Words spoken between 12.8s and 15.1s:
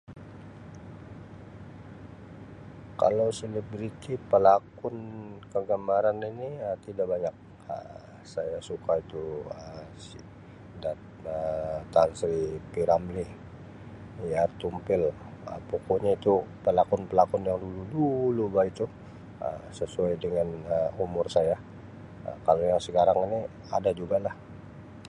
Ramlee, AR Tompel